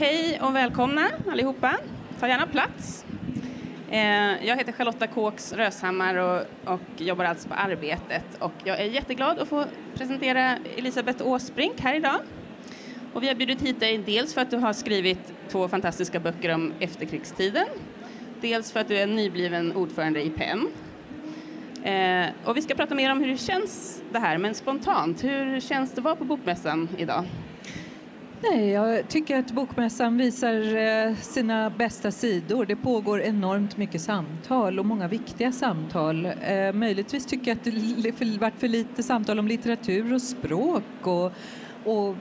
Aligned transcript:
Hej 0.00 0.40
och 0.42 0.56
välkomna 0.56 1.06
allihopa. 1.30 1.76
Ta 2.20 2.28
gärna 2.28 2.46
plats. 2.46 3.04
Eh, 3.90 4.46
jag 4.46 4.56
heter 4.56 4.72
Charlotta 4.72 5.06
Kåks 5.06 5.52
Röshammar 5.52 6.14
och, 6.14 6.42
och 6.64 6.80
jobbar 6.96 7.24
alltså 7.24 7.48
på 7.48 7.54
Arbetet. 7.54 8.24
Och 8.38 8.52
jag 8.64 8.80
är 8.80 8.84
jätteglad 8.84 9.38
att 9.38 9.48
få 9.48 9.64
presentera 9.94 10.56
Elisabeth 10.76 11.26
Åsbrink 11.26 11.80
här 11.80 11.94
idag. 11.94 12.16
Och 13.12 13.22
vi 13.22 13.28
har 13.28 13.34
bjudit 13.34 13.62
hit 13.62 13.80
dig 13.80 13.98
dels 13.98 14.34
för 14.34 14.40
att 14.40 14.50
du 14.50 14.56
har 14.56 14.72
skrivit 14.72 15.32
två 15.48 15.68
fantastiska 15.68 16.20
böcker 16.20 16.54
om 16.54 16.72
efterkrigstiden. 16.80 17.66
Dels 18.40 18.72
för 18.72 18.80
att 18.80 18.88
du 18.88 18.96
är 18.96 19.06
nybliven 19.06 19.76
ordförande 19.76 20.22
i 20.22 20.30
PEN. 20.30 20.68
Eh, 21.84 22.28
och 22.44 22.56
vi 22.56 22.62
ska 22.62 22.74
prata 22.74 22.94
mer 22.94 23.12
om 23.12 23.20
hur 23.20 23.28
det 23.28 23.38
känns 23.38 24.02
det 24.12 24.18
här, 24.18 24.38
men 24.38 24.54
spontant, 24.54 25.24
hur 25.24 25.60
känns 25.60 25.92
det 25.92 25.98
att 25.98 26.04
vara 26.04 26.16
på 26.16 26.24
Bokmässan 26.24 26.88
idag? 26.98 27.24
Nej, 28.42 28.70
jag 28.70 29.08
tycker 29.08 29.38
att 29.38 29.52
Bokmässan 29.52 30.18
visar 30.18 30.76
eh, 30.76 31.14
sina 31.14 31.70
bästa 31.70 32.10
sidor. 32.10 32.66
Det 32.66 32.76
pågår 32.76 33.20
enormt 33.20 33.76
mycket 33.76 34.00
samtal 34.00 34.78
och 34.78 34.86
många 34.86 35.08
viktiga 35.08 35.52
samtal. 35.52 36.26
Eh, 36.26 36.72
möjligtvis 36.72 37.26
tycker 37.26 37.50
jag 37.50 37.58
att 37.58 37.64
det 38.18 38.38
varit 38.40 38.60
för 38.60 38.68
lite 38.68 39.02
samtal 39.02 39.38
om 39.38 39.48
litteratur 39.48 40.14
och 40.14 40.22
språk 40.22 40.82
och, 41.02 41.32
och 41.84 42.16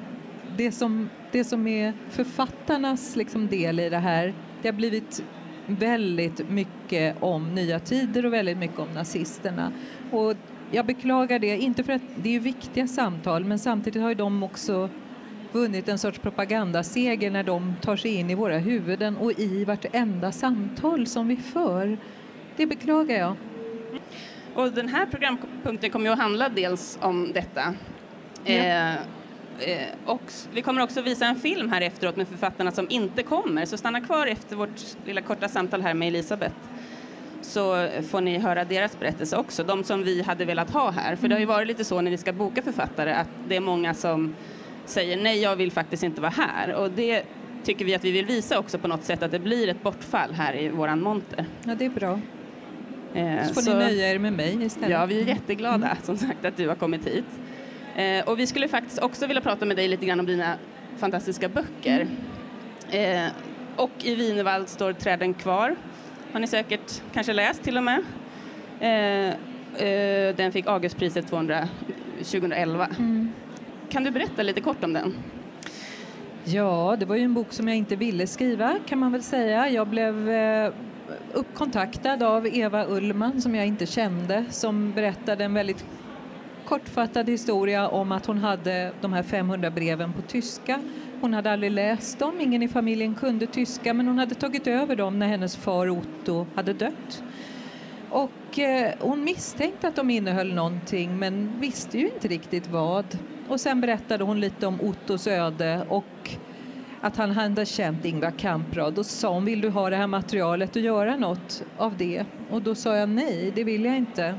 det, 0.58 0.72
som, 0.72 1.10
det 1.32 1.44
som 1.44 1.68
är 1.68 1.94
författarnas 2.10 3.16
liksom 3.16 3.48
del 3.48 3.80
i 3.80 3.90
det 3.90 3.98
här. 3.98 4.34
Det 4.62 4.68
har 4.68 4.76
blivit 4.76 5.24
väldigt 5.66 6.50
mycket 6.50 7.16
om 7.20 7.56
nya 7.56 7.80
tider 7.80 8.26
och 8.26 8.34
väldigt 8.34 8.58
mycket 8.58 8.80
om 8.80 8.88
nazisterna. 8.94 9.72
Och 10.12 10.34
jag 10.72 10.86
beklagar 10.86 11.40
det, 11.40 11.58
inte 11.58 11.84
för 11.84 11.94
att 11.94 12.02
det 12.16 12.36
är 12.36 12.40
viktiga 12.40 12.88
samtal 12.88 13.46
men 13.46 13.60
samtidigt 13.60 14.02
har 14.02 14.10
ju 14.10 14.16
de 14.16 14.44
också 14.44 14.90
vunnit 15.52 15.90
en 15.90 15.98
sorts 15.98 16.20
propagandaseger 16.20 17.32
när 17.32 17.44
de 17.44 17.76
tar 17.82 17.96
sig 17.96 18.16
in 18.16 18.30
i 18.30 18.36
våra 18.36 18.58
huvuden 18.58 19.18
och 19.18 19.40
i 19.40 19.66
vartenda 19.66 20.32
samtal 20.32 21.08
som 21.08 21.28
vi 21.28 21.36
för. 21.36 21.98
Det 22.58 22.66
beklagar 22.66 23.18
jag. 23.18 23.36
Och 24.54 24.72
den 24.72 24.88
här 24.88 25.06
programpunkten 25.06 25.90
kommer 25.90 26.06
ju 26.06 26.12
att 26.12 26.20
handla 26.20 26.50
dels 26.50 27.00
om 27.02 27.32
detta. 27.34 27.74
Ja. 28.44 28.54
Eh, 28.54 28.94
eh, 28.94 29.88
och 30.06 30.22
vi 30.54 30.62
kommer 30.62 30.82
också 30.82 31.02
visa 31.02 31.26
en 31.26 31.36
film 31.36 31.72
här 31.72 31.82
efteråt 31.82 32.16
med 32.16 32.28
författarna 32.28 32.72
som 32.72 32.88
inte 32.90 33.24
kommer, 33.24 33.66
så 33.66 33.78
stanna 33.78 34.02
kvar 34.02 34.28
efter 34.28 34.56
vårt 34.56 35.06
lilla 35.06 35.22
korta 35.22 35.48
samtal 35.48 35.82
här 35.82 35.94
med 35.94 36.08
Elisabeth 36.08 36.56
så 37.42 37.88
får 38.10 38.22
ni 38.22 38.38
höra 38.38 38.66
deras 38.66 39.00
berättelse 39.00 39.38
också, 39.38 39.64
de 39.64 39.84
som 39.84 40.04
vi 40.04 40.22
hade 40.22 40.46
velat 40.46 40.70
ha 40.70 40.92
här. 40.92 41.16
För 41.16 41.28
det 41.28 41.36
har 41.36 41.40
ju 41.40 41.46
varit 41.46 41.68
lite 41.68 41.86
så 41.86 42.02
när 42.02 42.12
vi 42.12 42.18
ska 42.18 42.34
boka 42.34 42.62
författare 42.62 43.12
att 43.12 43.30
det 43.48 43.56
är 43.56 43.60
många 43.60 43.94
som 43.94 44.36
säger 44.90 45.18
nej, 45.18 45.42
jag 45.42 45.56
vill 45.56 45.72
faktiskt 45.72 46.04
inte 46.04 46.22
vara 46.22 46.34
här. 46.38 46.74
Och 46.74 46.92
det 46.92 47.24
tycker 47.64 47.86
vi 47.86 47.96
att 47.96 48.04
vi 48.04 48.12
vill 48.12 48.26
visa 48.26 48.60
också 48.60 48.78
på 48.78 48.88
något 48.88 49.04
sätt 49.04 49.24
att 49.24 49.32
det 49.32 49.40
blir 49.40 49.68
ett 49.68 49.84
bortfall 49.84 50.34
här 50.34 50.56
i 50.56 50.70
våran 50.70 51.02
monter. 51.02 51.46
Ja, 51.64 51.76
det 51.76 51.86
är 51.86 51.90
bra. 51.90 52.20
Eh, 53.14 53.48
så 53.48 53.54
får 53.54 53.62
så, 53.62 53.74
ni 53.74 53.80
nöja 53.80 54.12
er 54.12 54.20
med 54.20 54.34
mig 54.34 54.64
istället. 54.64 54.90
Ja, 54.90 55.06
vi 55.06 55.22
är 55.22 55.26
jätteglada 55.26 55.88
mm. 55.88 55.98
som 56.04 56.18
sagt 56.18 56.46
att 56.46 56.58
du 56.58 56.68
har 56.68 56.76
kommit 56.76 57.08
hit. 57.08 57.26
Eh, 57.96 58.30
och 58.30 58.40
vi 58.40 58.48
skulle 58.48 58.68
faktiskt 58.68 59.00
också 59.00 59.28
vilja 59.28 59.42
prata 59.42 59.66
med 59.66 59.78
dig 59.78 59.88
lite 59.88 60.06
grann 60.06 60.20
om 60.20 60.26
dina 60.26 60.56
fantastiska 60.98 61.50
böcker. 61.50 62.08
Mm. 62.92 63.26
Eh, 63.26 63.32
och 63.76 63.92
i 64.04 64.16
Wienerwald 64.16 64.70
står 64.70 64.94
Träden 64.94 65.34
kvar. 65.34 65.76
Har 66.32 66.40
ni 66.40 66.48
säkert 66.48 67.02
kanske 67.14 67.34
läst 67.34 67.64
till 67.64 67.78
och 67.78 67.84
med. 67.84 68.04
Eh, 68.80 69.30
eh 69.86 70.36
den 70.36 70.52
fick 70.52 70.68
Augustpriset 70.68 71.28
2011. 71.28 72.88
Mm. 73.00 73.32
Kan 73.90 74.04
du 74.04 74.12
berätta 74.12 74.44
lite 74.44 74.62
kort 74.62 74.84
om 74.84 74.94
den? 74.94 75.14
Ja, 76.44 76.96
det 77.00 77.06
var 77.06 77.16
ju 77.16 77.24
en 77.24 77.34
bok 77.34 77.54
som 77.54 77.68
jag 77.68 77.78
inte 77.78 77.96
ville 77.96 78.28
skriva 78.28 78.76
kan 78.86 79.00
man 79.00 79.12
väl 79.12 79.24
säga. 79.24 79.70
Jag 79.70 79.88
blev 79.88 80.30
eh, 80.30 80.72
uppkontaktad 81.34 82.24
av 82.24 82.48
Eva 82.48 82.86
Ullman 82.86 83.42
som 83.42 83.56
jag 83.56 83.66
inte 83.66 83.86
kände 83.86 84.46
som 84.50 84.92
berättade 84.92 85.44
en 85.44 85.54
väldigt 85.54 85.86
kortfattad 86.66 87.30
historia 87.30 87.88
om 87.88 88.12
att 88.12 88.26
hon 88.26 88.38
hade 88.38 88.92
de 89.02 89.14
här 89.14 89.24
500 89.24 89.72
breven 89.72 90.14
på 90.14 90.22
tyska. 90.22 90.80
Hon 91.22 91.34
hade 91.34 91.52
aldrig 91.52 91.72
läst 91.72 92.20
dem, 92.20 92.42
ingen 92.42 92.64
i 92.64 92.68
familjen 92.68 93.16
kunde 93.16 93.48
tyska 93.48 93.94
men 93.94 94.08
hon 94.08 94.20
hade 94.20 94.36
tagit 94.36 94.68
över 94.68 94.96
dem 94.96 95.20
när 95.20 95.28
hennes 95.28 95.56
far 95.58 95.90
Otto 95.90 96.46
hade 96.56 96.74
dött. 96.74 97.24
Och 98.10 98.60
eh, 98.60 98.94
hon 99.00 99.24
misstänkte 99.24 99.88
att 99.88 99.96
de 99.96 100.10
innehöll 100.10 100.54
någonting 100.54 101.20
men 101.20 101.60
visste 101.60 101.98
ju 101.98 102.06
inte 102.06 102.28
riktigt 102.28 102.68
vad. 102.68 103.06
Och 103.50 103.60
sen 103.60 103.82
berättade 103.82 104.24
hon 104.24 104.40
lite 104.40 104.68
om 104.68 104.82
Ottos 104.82 105.28
öde 105.28 105.86
och 105.90 106.38
att 107.02 107.18
han 107.18 107.32
hade 107.32 107.66
känt 107.66 108.06
Ingvar 108.06 108.32
Kamprad. 108.32 108.94
Då 108.94 109.04
sa 109.04 109.34
hon, 109.34 109.46
vill 109.46 109.62
du 109.62 109.70
ha 109.70 109.90
det 109.90 109.96
här 109.96 110.08
materialet 110.08 110.76
och 110.76 110.82
göra 110.82 111.16
något 111.16 111.64
av 111.78 111.98
det? 111.98 112.26
Och 112.50 112.62
då 112.62 112.76
sa 112.76 112.96
jag 112.96 113.10
nej, 113.10 113.52
det 113.56 113.64
vill 113.64 113.86
jag 113.86 113.98
inte. 113.98 114.36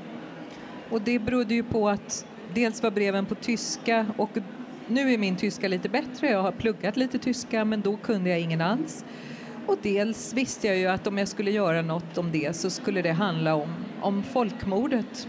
Och 0.90 1.02
det 1.02 1.18
berodde 1.18 1.54
ju 1.54 1.62
på 1.62 1.88
att 1.88 2.26
dels 2.54 2.82
var 2.82 2.90
breven 2.90 3.26
på 3.26 3.34
tyska 3.34 4.06
och 4.16 4.30
nu 4.86 5.12
är 5.12 5.18
min 5.18 5.36
tyska 5.36 5.68
lite 5.68 5.88
bättre, 5.88 6.30
jag 6.30 6.42
har 6.42 6.52
pluggat 6.52 6.96
lite 6.96 7.18
tyska 7.18 7.64
men 7.64 7.80
då 7.80 7.96
kunde 7.96 8.30
jag 8.30 8.40
ingen 8.40 8.60
alls. 8.60 9.04
Och 9.66 9.78
dels 9.82 10.34
visste 10.34 10.66
jag 10.66 10.76
ju 10.76 10.86
att 10.86 11.06
om 11.06 11.18
jag 11.18 11.28
skulle 11.28 11.50
göra 11.50 11.82
något 11.82 12.18
om 12.18 12.32
det 12.32 12.56
så 12.56 12.70
skulle 12.70 13.02
det 13.02 13.12
handla 13.12 13.54
om, 13.54 13.68
om 14.00 14.22
folkmordet 14.22 15.28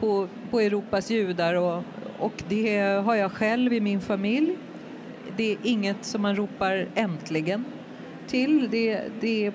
på, 0.00 0.28
på 0.50 0.60
Europas 0.60 1.10
judar 1.10 1.54
och, 1.54 1.82
och 2.20 2.42
det 2.48 2.78
har 2.78 3.14
jag 3.14 3.32
själv 3.32 3.72
i 3.72 3.80
min 3.80 4.00
familj. 4.00 4.56
Det 5.36 5.52
är 5.52 5.56
inget 5.62 6.04
som 6.04 6.22
man 6.22 6.36
ropar 6.36 6.88
äntligen 6.94 7.64
till. 8.26 8.70
Det, 8.70 9.02
det, 9.20 9.52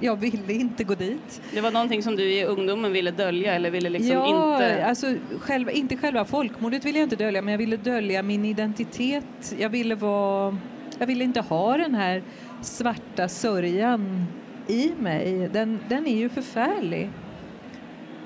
jag 0.00 0.16
ville 0.16 0.52
inte 0.52 0.84
gå 0.84 0.94
dit. 0.94 1.42
Det 1.54 1.60
var 1.60 1.70
någonting 1.70 2.02
som 2.02 2.16
du 2.16 2.32
i 2.32 2.44
ungdomen 2.44 2.92
ville 2.92 3.10
dölja 3.10 3.54
eller 3.54 3.70
ville 3.70 3.90
liksom 3.90 4.16
ja, 4.16 4.54
inte... 4.54 4.84
alltså 4.84 5.14
själva, 5.40 5.70
inte 5.70 5.96
själva 5.96 6.24
folkmordet 6.24 6.84
ville 6.84 6.98
jag 6.98 7.06
inte 7.06 7.16
dölja 7.16 7.42
men 7.42 7.52
jag 7.52 7.58
ville 7.58 7.76
dölja 7.76 8.22
min 8.22 8.44
identitet. 8.44 9.54
Jag 9.58 9.68
ville 9.68 9.94
vara... 9.94 10.58
Jag 10.98 11.06
ville 11.06 11.24
inte 11.24 11.40
ha 11.40 11.76
den 11.76 11.94
här 11.94 12.22
svarta 12.62 13.28
sörjan 13.28 14.26
i 14.66 14.92
mig. 14.98 15.48
Den, 15.52 15.80
den 15.88 16.06
är 16.06 16.16
ju 16.16 16.28
förfärlig. 16.28 17.10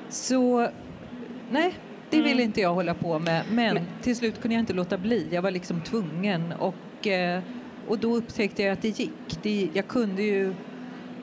Så 0.09 0.69
nej, 1.51 1.75
det 2.17 2.23
ville 2.23 2.33
mm. 2.33 2.45
inte 2.45 2.61
jag 2.61 2.75
hålla 2.75 2.95
på 2.95 3.19
med. 3.19 3.45
Men, 3.51 3.75
men, 3.75 3.85
till 4.03 4.17
slut 4.17 4.41
kunde 4.41 4.55
jag 4.55 4.63
inte 4.63 4.73
låta 4.73 4.99
bli. 4.99 5.29
Jag 5.31 5.43
var 5.43 5.51
liksom 5.51 5.81
tvungen. 5.81 6.53
Och, 6.53 7.07
eh, 7.07 7.43
och 7.89 7.99
då 7.99 8.17
upptäckte 8.17 8.63
jag 8.63 8.73
att 8.73 8.83
det 8.83 8.99
gick. 8.99 9.39
Det, 9.43 9.69
jag 9.73 9.89
kunde 9.89 10.23
ju 10.23 10.55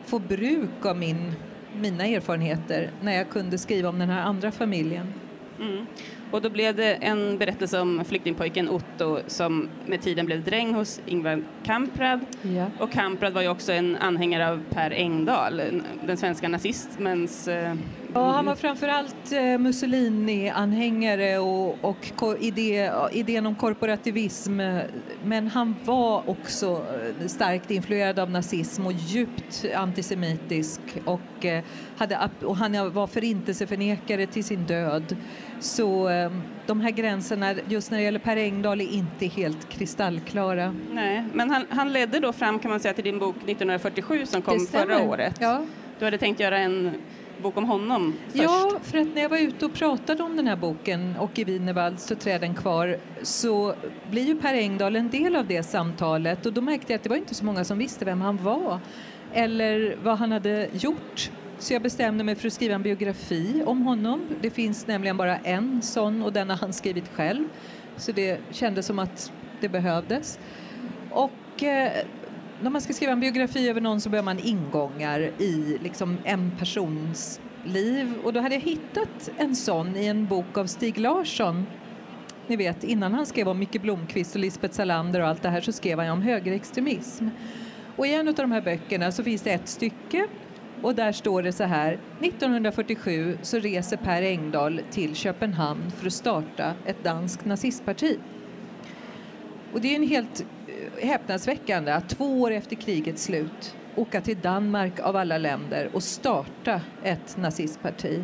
få 0.06 0.20
bruk 0.20 0.86
av 0.86 0.98
min, 0.98 1.34
mina 1.82 2.06
erfarenheter 2.06 2.92
när 3.02 3.14
jag 3.14 3.30
kunde 3.30 3.58
skriva 3.58 3.90
om 3.90 4.00
den 4.00 4.10
här 4.10 4.22
andra 4.22 4.52
familjen. 4.52 5.14
Mm. 5.60 5.86
Och 6.32 6.42
då 6.42 6.50
blev 6.50 6.76
det 6.76 6.94
en 6.94 7.38
berättelse 7.38 7.80
om 7.80 8.06
flyktingpojken 8.06 8.70
Otto 8.70 9.20
som 9.28 9.70
med 9.86 10.02
tiden 10.02 10.26
blev 10.26 10.44
dräng 10.44 10.74
hos 10.74 11.02
Ingvar 11.06 11.44
Kamprad. 11.64 12.20
Ja. 12.42 12.66
Och 12.80 12.92
Kamprad 12.92 13.34
var 13.34 13.42
ju 13.42 13.48
också 13.48 13.72
en 13.72 13.96
anhängare 13.96 14.50
av 14.50 14.64
Per 14.70 14.92
Engdahl, 14.92 15.62
den 16.06 16.18
svenska 16.18 16.48
nazismens... 16.48 17.50
Eh, 18.16 18.22
ja, 18.22 18.32
han 18.32 18.46
var 18.46 18.56
framförallt 18.56 19.32
eh, 19.32 19.58
Mussolini-anhängare 19.58 21.38
och, 21.38 21.78
och 21.82 22.38
idé, 22.40 22.92
idén 23.12 23.46
om 23.46 23.56
korporativism. 23.56 24.62
Men 25.24 25.48
han 25.48 25.76
var 25.86 26.30
också 26.30 26.86
eh, 27.22 27.28
starkt 27.28 27.72
influerad 27.72 28.20
av 28.20 28.32
nazism 28.32 28.86
och 28.86 28.94
djupt 28.94 29.66
antisemitisk. 29.76 30.82
Och, 31.06 31.46
hade, 31.98 32.30
och 32.44 32.58
han 32.58 32.94
var 32.94 33.08
förintelseförnekare 33.08 34.28
till 34.28 34.44
sin 34.44 34.66
död. 34.66 35.16
Så 35.60 36.10
de 36.66 36.82
här 36.82 36.92
gränserna 36.92 37.56
just 37.68 37.92
när 37.92 37.98
det 37.98 38.04
gäller 38.04 38.20
Per 38.20 38.38
Engdahl 38.38 38.82
är 38.82 38.92
inte 38.92 39.26
helt 39.26 39.70
kristallklara. 39.70 40.76
Nej, 40.92 41.24
men 41.34 41.50
han, 41.50 41.66
han 41.70 41.94
ledde 41.94 42.20
då 42.20 42.34
fram 42.34 42.60
kan 42.60 42.72
man 42.72 42.80
säga 42.80 42.94
till 42.94 43.04
din 43.04 43.20
bok 43.20 43.36
1947 43.36 44.26
som 44.26 44.42
kom 44.42 44.60
förra 44.60 45.04
året. 45.04 45.38
Ja. 45.40 45.62
Du 46.00 46.06
hade 46.06 46.18
tänkt 46.18 46.40
göra 46.40 46.58
en 46.58 46.92
bok 47.42 47.58
om 47.58 47.66
honom 47.66 48.14
först. 48.28 48.44
Ja, 48.44 48.72
för 48.82 48.98
att 48.98 49.08
när 49.16 49.22
jag 49.22 49.30
var 49.30 49.38
ute 49.38 49.66
och 49.66 49.74
pratade 49.74 50.24
om 50.24 50.36
den 50.36 50.48
här 50.48 50.56
boken 50.56 51.16
och 51.20 51.40
i 51.40 51.44
Wienerwald 51.44 52.00
så 52.00 52.16
träden 52.16 52.56
kvar 52.56 52.98
så 53.22 53.76
blir 54.10 54.24
ju 54.24 54.36
Per 54.36 54.54
Engdahl 54.54 54.96
en 54.96 55.10
del 55.10 55.36
av 55.36 55.48
det 55.48 55.64
samtalet 55.64 56.46
och 56.46 56.54
då 56.54 56.62
märkte 56.62 56.94
jag 56.94 56.98
att 56.98 57.04
det 57.04 57.10
var 57.10 57.18
inte 57.18 57.36
så 57.36 57.46
många 57.46 57.64
som 57.64 57.78
visste 57.78 58.06
vem 58.06 58.22
han 58.22 58.38
var 58.38 58.80
eller 59.34 59.98
vad 60.04 60.18
han 60.18 60.32
hade 60.32 60.70
gjort 60.74 61.32
så 61.62 61.74
jag 61.74 61.82
bestämde 61.82 62.24
mig 62.24 62.36
för 62.36 62.48
att 62.48 62.54
skriva 62.54 62.76
en 62.76 62.82
biografi 62.82 63.64
om 63.66 63.82
honom. 63.82 64.22
Det 64.42 64.50
finns 64.50 64.88
nämligen 64.88 65.18
bara 65.18 65.38
en 65.38 65.82
sån 65.82 66.24
och 66.24 66.34
den 66.34 66.50
har 66.50 66.58
han 66.58 66.74
skrivit 66.74 67.08
själv. 67.14 67.48
Så 67.98 68.12
det 68.12 68.40
kändes 68.52 68.86
som 68.86 69.00
att 69.00 69.32
det 69.60 69.70
behövdes. 69.70 70.40
Och 71.10 71.64
eh, 71.64 71.92
när 72.62 72.70
man 72.70 72.82
ska 72.82 72.94
skriva 72.94 73.12
en 73.12 73.20
biografi 73.20 73.70
över 73.70 73.82
någon 73.82 74.02
så 74.02 74.10
behöver 74.10 74.26
man 74.26 74.40
ingångar 74.40 75.20
i 75.20 75.78
liksom, 75.84 76.18
en 76.24 76.52
persons 76.60 77.42
liv. 77.66 78.14
Och 78.24 78.34
då 78.34 78.40
hade 78.40 78.56
jag 78.56 78.62
hittat 78.62 79.32
en 79.38 79.56
sån 79.56 79.96
i 79.96 80.06
en 80.06 80.26
bok 80.26 80.58
av 80.58 80.66
Stig 80.66 80.98
Larsson 80.98 81.66
Ni 82.48 82.56
vet, 82.56 82.84
innan 82.84 83.14
han 83.14 83.26
skrev 83.26 83.48
om 83.48 83.60
Micke 83.60 83.82
Blomqvist 83.82 84.36
och 84.36 84.42
Lisbeth 84.42 84.74
Salander 84.74 85.22
och 85.22 85.28
allt 85.28 85.42
det 85.42 85.50
här 85.50 85.62
så 85.62 85.72
skrev 85.72 86.00
han 86.00 86.10
om 86.10 86.22
högerextremism. 86.22 87.28
Och 87.96 88.08
i 88.08 88.14
en 88.14 88.28
av 88.28 88.34
de 88.34 88.52
här 88.52 88.62
böckerna 88.62 89.12
så 89.12 89.24
finns 89.24 89.42
det 89.42 89.52
ett 89.52 89.68
stycke 89.68 90.28
och 90.82 90.96
där 90.96 91.12
står 91.12 91.44
det 91.44 91.52
så 91.52 91.64
här. 91.64 92.00
1947 92.22 93.38
så 93.42 93.60
reser 93.60 93.98
Per 93.98 94.22
Engdahl 94.22 94.82
till 94.92 95.16
Köpenhamn 95.16 95.92
för 95.92 96.08
att 96.08 96.14
starta 96.14 96.74
ett 96.86 97.04
danskt 97.04 97.46
nazistparti. 97.46 98.20
Och 99.74 99.82
det 99.82 99.92
är 99.92 99.96
en 99.96 100.08
helt 100.08 100.46
häpnadsväckande 101.02 101.92
att 101.92 102.10
två 102.10 102.42
år 102.42 102.52
efter 102.52 102.76
krigets 102.76 103.24
slut 103.24 103.76
åka 103.96 104.22
till 104.22 104.38
Danmark 104.42 105.00
av 105.00 105.16
alla 105.16 105.38
länder 105.38 105.90
och 105.94 106.04
starta 106.04 106.82
ett 107.04 107.38
nazistparti. 107.38 108.24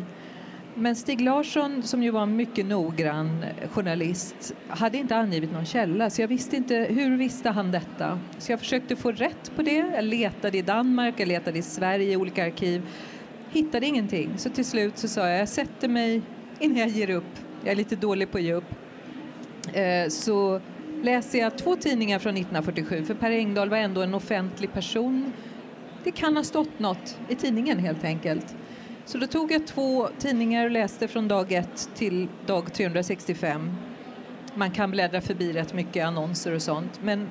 Men 0.74 0.96
Stig 0.96 1.20
Larsson, 1.20 1.82
som 1.82 2.02
ju 2.02 2.10
var 2.10 2.22
en 2.22 2.36
mycket 2.36 2.66
noggrann 2.66 3.44
journalist, 3.72 4.54
hade 4.68 4.98
inte 4.98 5.16
angivit 5.16 5.52
någon 5.52 5.66
källa, 5.66 6.10
så 6.10 6.22
jag 6.22 6.28
visste 6.28 6.56
inte 6.56 6.74
hur 6.74 7.16
visste 7.16 7.50
han 7.50 7.70
detta. 7.70 8.20
Så 8.38 8.52
jag 8.52 8.58
försökte 8.58 8.96
få 8.96 9.12
rätt 9.12 9.52
på 9.56 9.62
det. 9.62 9.76
Jag 9.94 10.04
letade 10.04 10.58
i 10.58 10.62
Danmark, 10.62 11.14
jag 11.16 11.28
letade 11.28 11.58
i 11.58 11.62
Sverige 11.62 12.12
i 12.12 12.16
olika 12.16 12.44
arkiv, 12.44 12.82
hittade 13.50 13.86
ingenting. 13.86 14.30
Så 14.36 14.50
till 14.50 14.64
slut 14.64 14.98
så 14.98 15.08
sa 15.08 15.28
jag, 15.28 15.40
jag 15.40 15.48
sätter 15.48 15.88
mig 15.88 16.22
innan 16.58 16.76
jag 16.76 16.88
ger 16.88 17.10
upp. 17.10 17.38
Jag 17.64 17.72
är 17.72 17.76
lite 17.76 17.96
dålig 17.96 18.30
på 18.30 18.38
att 18.38 18.44
ge 18.44 18.52
upp. 18.52 18.74
Eh, 19.72 20.08
så 20.08 20.60
läser 21.02 21.38
jag 21.38 21.58
två 21.58 21.76
tidningar 21.76 22.18
från 22.18 22.36
1947, 22.36 23.04
för 23.04 23.14
Per 23.14 23.30
Engdahl 23.30 23.68
var 23.68 23.76
ändå 23.76 24.02
en 24.02 24.14
offentlig 24.14 24.72
person. 24.72 25.32
Det 26.04 26.10
kan 26.10 26.36
ha 26.36 26.44
stått 26.44 26.78
något 26.78 27.18
i 27.28 27.34
tidningen 27.34 27.78
helt 27.78 28.04
enkelt. 28.04 28.56
Så 29.04 29.18
då 29.18 29.26
tog 29.26 29.52
jag 29.52 29.66
två 29.66 30.08
tidningar 30.18 30.64
och 30.64 30.70
läste 30.70 31.08
från 31.08 31.28
dag 31.28 31.52
1 31.52 31.90
till 31.94 32.28
dag 32.46 32.72
365. 32.72 33.70
Man 34.54 34.70
kan 34.70 34.90
bläddra 34.90 35.20
förbi 35.20 35.52
rätt 35.52 35.74
mycket 35.74 36.06
annonser 36.06 36.54
och 36.54 36.62
sånt, 36.62 37.00
men 37.02 37.28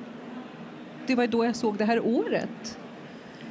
det 1.06 1.14
var 1.14 1.26
då 1.26 1.44
jag 1.44 1.56
såg 1.56 1.76
det 1.76 1.84
här 1.84 2.06
året. 2.06 2.78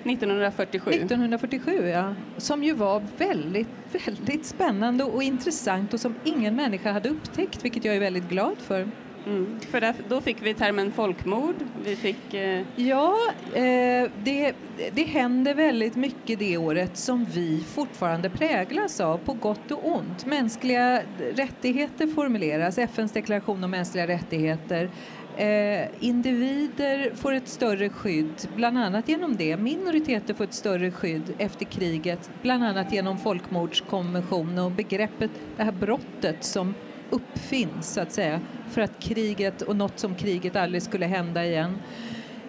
1947. 0.04 0.92
1947, 0.92 1.88
ja. 1.88 2.16
Som 2.38 2.64
ju 2.64 2.74
var 2.74 3.04
väldigt, 3.18 3.68
väldigt 4.06 4.46
spännande 4.46 5.04
och 5.04 5.24
intressant 5.24 5.94
och 5.94 6.00
som 6.00 6.16
ingen 6.24 6.56
människa 6.56 6.92
hade 6.92 7.10
upptäckt, 7.10 7.66
vilket 7.66 7.86
jag 7.86 7.96
är 7.96 8.00
väldigt 8.00 8.30
glad 8.30 8.58
för. 8.58 8.88
Mm. 9.28 9.60
För 9.60 9.82
där, 9.82 9.96
då 10.10 10.22
fick 10.22 10.38
vi 10.42 10.54
termen 10.54 10.92
folkmord. 10.92 11.56
Vi 11.84 11.96
fick, 11.96 12.34
eh... 12.34 12.62
Ja, 12.76 13.16
eh, 13.54 14.10
det, 14.24 14.54
det 14.94 15.04
händer 15.04 15.54
väldigt 15.54 15.96
mycket 15.96 16.40
det 16.40 16.58
året 16.58 16.98
som 16.98 17.26
vi 17.26 17.64
fortfarande 17.68 18.30
präglas 18.30 19.00
av, 19.00 19.18
på 19.18 19.34
gott 19.34 19.72
och 19.72 19.88
ont. 19.88 20.26
Mänskliga 20.26 21.02
rättigheter 21.36 22.08
formuleras, 22.08 22.78
FNs 22.78 23.12
deklaration 23.12 23.64
om 23.64 23.72
mänskliga 23.72 24.08
rättigheter. 24.08 24.90
Eh, 25.38 25.88
individer 26.00 27.12
får 27.16 27.34
ett 27.34 27.48
större 27.48 27.90
skydd, 27.90 28.48
bland 28.56 28.78
annat 28.78 29.10
genom 29.10 29.36
det. 29.36 29.58
Minoriteter 29.58 30.34
får 30.34 30.44
ett 30.44 30.54
större 30.54 30.92
skydd 30.92 31.34
efter 31.38 31.66
kriget, 31.66 32.30
bland 32.42 32.64
annat 32.64 32.94
genom 32.94 33.18
folkmordskonventionen 33.18 34.60
och 34.60 34.72
begreppet, 34.72 35.32
det 35.58 35.64
här 35.64 35.72
brottet 35.72 36.44
som 36.44 36.74
uppfinns 37.10 37.94
så 37.94 38.02
att 38.02 38.12
säga 38.12 38.40
för 38.72 38.82
att 38.82 39.00
kriget 39.00 39.62
och 39.62 39.76
något 39.76 40.00
som 40.00 40.16
kriget 40.16 40.56
aldrig 40.56 40.84
skulle 40.84 41.06
hända 41.06 41.46
igen. 41.46 41.78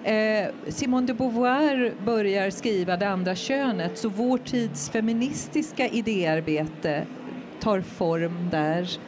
Eh, 0.05 0.49
Simone 0.69 1.07
de 1.07 1.15
Beauvoir 1.15 1.95
börjar 2.05 2.51
skriva 2.51 2.97
Det 2.97 3.09
andra 3.09 3.35
könet 3.35 3.99
så 3.99 4.09
vår 4.09 4.39
tids 4.39 4.91
feministiska 4.91 5.89
idéarbete 5.89 7.07
tar 7.61 7.81
form 7.81 8.49
där. 8.51 8.99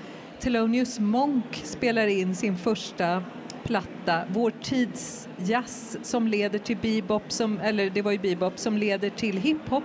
Thelonious 0.41 0.99
Monk 0.99 1.61
spelar 1.65 2.07
in 2.07 2.35
sin 2.35 2.57
första 2.57 3.23
platta, 3.63 4.23
Vår 4.29 4.53
tids 4.63 5.29
jazz 5.37 5.99
som 6.03 6.29
leder 6.29 6.59
till 6.59 6.77
bebop, 6.77 7.33
som, 7.33 7.61
eller 7.61 7.91
det 7.91 8.03
var 8.03 8.13
ju 8.13 8.19
bebop, 8.19 8.59
som 8.59 8.77
leder 8.77 9.11
till 9.11 9.37
hiphop 9.37 9.85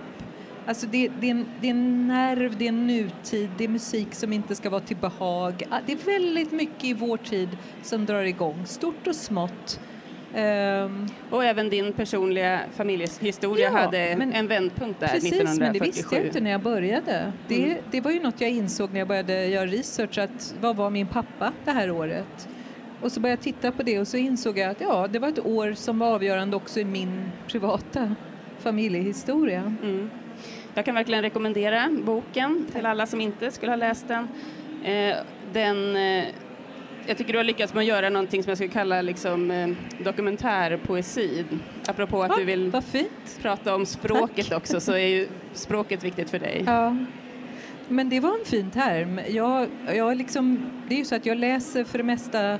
Alltså 0.66 0.86
det, 0.86 1.10
det, 1.20 1.26
är 1.26 1.30
en, 1.30 1.46
det 1.60 1.66
är 1.66 1.70
en 1.70 2.08
nerv, 2.08 2.56
det 2.58 2.64
är 2.64 2.68
en 2.68 2.86
nutid, 2.86 3.50
det 3.58 3.64
är 3.64 3.68
musik 3.68 4.14
som 4.14 4.32
inte 4.32 4.54
ska 4.54 4.70
vara 4.70 4.80
till 4.80 4.96
behag. 4.96 5.62
Ah, 5.70 5.78
det 5.86 5.92
är 5.92 5.96
väldigt 5.96 6.52
mycket 6.52 6.84
i 6.84 6.94
vår 6.94 7.16
tid 7.16 7.48
som 7.82 8.06
drar 8.06 8.22
igång, 8.22 8.66
stort 8.66 9.06
och 9.06 9.16
smått. 9.16 9.80
Um, 10.34 11.08
och 11.30 11.44
även 11.44 11.70
din 11.70 11.92
personliga 11.92 12.60
familjehistoria 12.76 13.70
ja, 13.72 13.78
hade 13.78 13.98
en 13.98 14.46
vändpunkt 14.46 15.00
där 15.00 15.08
precis, 15.08 15.32
1947. 15.32 15.60
men 15.60 15.72
det 15.72 15.80
visste 15.80 16.16
jag 16.16 16.24
inte 16.26 16.40
när 16.40 16.50
jag 16.50 16.62
började. 16.62 17.32
Det, 17.48 17.64
mm. 17.64 17.78
det 17.90 18.00
var 18.00 18.10
ju 18.10 18.20
något 18.20 18.40
jag 18.40 18.50
insåg 18.50 18.92
när 18.92 18.98
jag 18.98 19.08
började 19.08 19.46
göra 19.46 19.66
research, 19.66 20.18
att 20.18 20.54
vad 20.60 20.76
var 20.76 20.90
min 20.90 21.06
pappa 21.06 21.52
det 21.64 21.70
här 21.70 21.90
året? 21.90 22.48
Och 23.00 23.12
så 23.12 23.20
började 23.20 23.38
jag 23.38 23.44
titta 23.44 23.72
på 23.72 23.82
det 23.82 24.00
och 24.00 24.08
så 24.08 24.16
insåg 24.16 24.58
jag 24.58 24.70
att 24.70 24.80
ja, 24.80 25.08
det 25.08 25.18
var 25.18 25.28
ett 25.28 25.46
år 25.46 25.72
som 25.72 25.98
var 25.98 26.14
avgörande 26.14 26.56
också 26.56 26.80
i 26.80 26.84
min 26.84 27.30
privata 27.46 28.14
familjehistoria. 28.58 29.72
Mm. 29.82 30.10
Jag 30.74 30.84
kan 30.84 30.94
verkligen 30.94 31.22
rekommendera 31.22 31.88
boken 32.04 32.66
till 32.72 32.86
alla 32.86 33.06
som 33.06 33.20
inte 33.20 33.50
skulle 33.50 33.72
ha 33.72 33.76
läst 33.76 34.08
den. 34.08 34.28
Eh, 34.84 35.16
den 35.52 35.96
eh, 35.96 36.24
jag 37.08 37.18
tycker 37.18 37.32
du 37.32 37.38
har 37.38 37.44
lyckats 37.44 37.74
med 37.74 37.80
att 37.80 37.86
göra 37.86 38.10
någonting 38.10 38.42
som 38.42 38.50
jag 38.50 38.58
skulle 38.58 38.72
kalla 38.72 39.02
liksom, 39.02 39.50
eh, 39.50 39.68
dokumentärpoesi. 40.04 41.44
Apropå 41.86 42.22
att 42.22 42.28
Va? 42.28 42.36
du 42.38 42.44
vill 42.44 42.72
prata 43.42 43.74
om 43.74 43.86
språket 43.86 44.48
Tack. 44.48 44.58
också 44.58 44.80
så 44.80 44.92
är 44.92 45.06
ju 45.06 45.28
språket 45.52 46.04
viktigt 46.04 46.30
för 46.30 46.38
dig. 46.38 46.62
Ja. 46.66 46.96
Men 47.88 48.08
det 48.08 48.20
var 48.20 48.38
en 48.38 48.44
fin 48.44 48.70
term. 48.70 49.20
Jag, 49.28 49.68
jag 49.94 50.16
liksom, 50.16 50.70
det 50.88 50.94
är 50.94 50.98
ju 50.98 51.04
så 51.04 51.14
att 51.14 51.26
jag 51.26 51.38
läser 51.38 51.84
för 51.84 51.98
det 51.98 52.04
mesta 52.04 52.58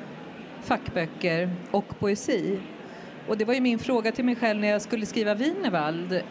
fackböcker 0.62 1.50
och 1.70 1.99
poesi. 1.99 2.58
Och 3.28 3.37
det 3.38 3.44
var 3.44 3.55
ju 3.55 3.61
min 3.61 3.78
fråga 3.78 4.12
till 4.12 4.25
mig 4.25 4.37
själv 4.37 4.61
när 4.61 4.69
jag 4.69 4.82
skulle 4.82 5.06
skriva 5.06 5.34
Wienerwald 5.34 6.23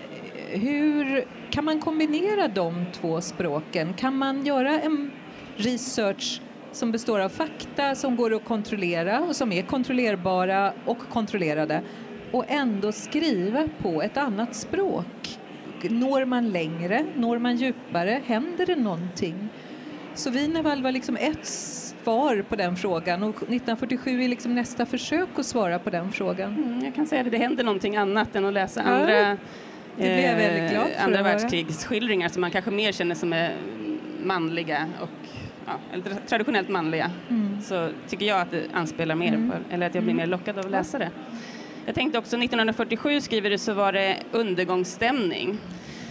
hur 0.49 1.25
kan 1.49 1.65
man 1.65 1.79
kombinera 1.79 2.47
de 2.47 2.85
två 2.93 3.21
språken? 3.21 3.93
Kan 3.93 4.17
man 4.17 4.45
göra 4.45 4.81
en 4.81 5.11
research 5.55 6.41
som 6.71 6.91
består 6.91 7.19
av 7.19 7.29
fakta 7.29 7.95
som 7.95 8.15
går 8.15 8.33
att 8.33 8.45
kontrollera 8.45 9.19
och 9.19 9.35
som 9.35 9.51
är 9.51 9.61
kontrollerbara 9.61 10.73
och 10.85 10.99
kontrollerade 11.09 11.81
och 12.31 12.45
ändå 12.47 12.91
skriva 12.91 13.69
på 13.81 14.01
ett 14.01 14.17
annat 14.17 14.55
språk? 14.55 15.39
Når 15.81 16.25
man 16.25 16.49
längre? 16.49 17.05
Når 17.15 17.39
man 17.39 17.55
djupare? 17.55 18.21
Händer 18.25 18.65
det 18.65 18.75
någonting? 18.75 19.49
Så 20.13 20.29
Wienerwald 20.29 20.83
var 20.83 20.91
liksom 20.91 21.17
ett 21.17 21.45
svar 21.45 22.45
på 22.49 22.55
den 22.55 22.75
frågan 22.75 23.23
och 23.23 23.35
1947 23.35 24.23
är 24.23 24.27
liksom 24.27 24.55
nästa 24.55 24.85
försök 24.85 25.29
att 25.35 25.45
svara 25.45 25.79
på 25.79 25.89
den 25.89 26.11
frågan. 26.11 26.53
Mm, 26.53 26.85
jag 26.85 26.95
kan 26.95 27.07
säga 27.07 27.21
att 27.21 27.31
det 27.31 27.37
händer 27.37 27.63
någonting 27.63 27.95
annat 27.95 28.35
än 28.35 28.45
att 28.45 28.53
läsa 28.53 28.81
andra 28.81 29.05
det 29.05 29.37
för 29.97 31.03
andra 31.03 31.23
världskrigsskildringar 31.23 32.29
som 32.29 32.41
man 32.41 32.51
kanske 32.51 32.71
mer 32.71 32.91
känner 32.91 33.15
som 33.15 33.33
är 33.33 33.55
manliga 34.23 34.87
och 35.01 35.09
ja, 35.65 35.73
traditionellt 36.27 36.69
manliga 36.69 37.11
mm. 37.29 37.61
så 37.61 37.89
tycker 38.07 38.25
jag 38.25 38.41
att 38.41 38.51
det 38.51 38.63
anspelar 38.73 39.15
mer 39.15 39.33
mm. 39.33 39.51
på, 39.51 39.73
eller 39.73 39.87
att 39.87 39.95
jag 39.95 40.03
blir 40.03 40.13
mer 40.13 40.27
lockad 40.27 40.59
av 40.59 40.65
att 40.65 40.71
läsa 40.71 40.99
det. 40.99 41.11
Jag 41.85 41.95
tänkte 41.95 42.19
också 42.19 42.37
1947 42.37 43.21
skriver 43.21 43.49
du 43.49 43.57
så 43.57 43.73
var 43.73 43.93
det 43.93 44.17
undergångsstämning 44.31 45.57